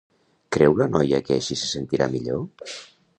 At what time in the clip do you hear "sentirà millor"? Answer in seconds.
1.73-2.43